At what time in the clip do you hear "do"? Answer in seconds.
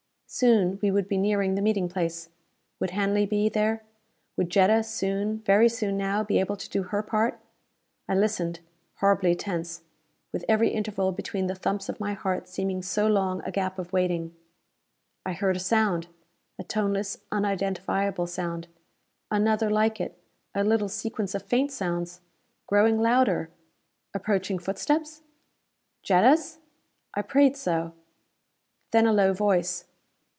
6.69-6.83